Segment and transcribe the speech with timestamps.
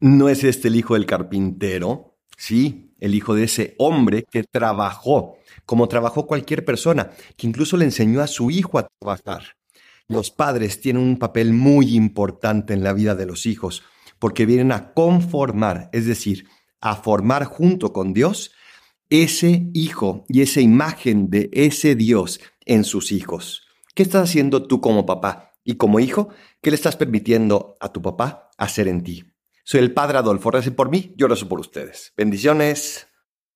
[0.00, 2.18] ¿No es este el hijo del carpintero?
[2.36, 7.84] Sí, el hijo de ese hombre que trabajó, como trabajó cualquier persona, que incluso le
[7.84, 9.56] enseñó a su hijo a trabajar.
[10.06, 13.82] Los padres tienen un papel muy importante en la vida de los hijos,
[14.20, 16.46] porque vienen a conformar, es decir,
[16.80, 18.52] a formar junto con Dios
[19.10, 23.66] ese hijo y esa imagen de ese Dios en sus hijos.
[23.96, 26.28] ¿Qué estás haciendo tú como papá y como hijo?
[26.62, 29.24] ¿Qué le estás permitiendo a tu papá hacer en ti?
[29.70, 32.14] Soy el padre Adolfo, recen por mí, yo rezo por ustedes.
[32.16, 33.07] Bendiciones.